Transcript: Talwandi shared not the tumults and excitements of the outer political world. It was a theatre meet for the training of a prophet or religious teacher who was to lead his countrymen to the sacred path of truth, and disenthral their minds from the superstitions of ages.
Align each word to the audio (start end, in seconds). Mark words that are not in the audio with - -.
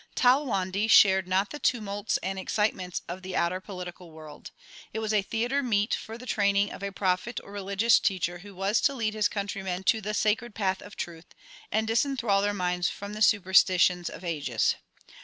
Talwandi 0.15 0.87
shared 0.89 1.27
not 1.27 1.51
the 1.51 1.59
tumults 1.59 2.17
and 2.23 2.39
excitements 2.39 3.03
of 3.07 3.21
the 3.21 3.35
outer 3.35 3.59
political 3.59 4.09
world. 4.11 4.49
It 4.93 4.97
was 4.97 5.13
a 5.13 5.21
theatre 5.21 5.61
meet 5.61 5.93
for 5.93 6.17
the 6.17 6.25
training 6.25 6.71
of 6.71 6.81
a 6.81 6.91
prophet 6.91 7.39
or 7.43 7.51
religious 7.51 7.99
teacher 7.99 8.39
who 8.39 8.55
was 8.55 8.81
to 8.81 8.95
lead 8.95 9.13
his 9.13 9.27
countrymen 9.29 9.83
to 9.83 10.01
the 10.01 10.15
sacred 10.15 10.55
path 10.55 10.81
of 10.81 10.95
truth, 10.95 11.27
and 11.71 11.85
disenthral 11.87 12.41
their 12.41 12.51
minds 12.51 12.89
from 12.89 13.13
the 13.13 13.21
superstitions 13.21 14.09
of 14.09 14.23
ages. 14.23 14.73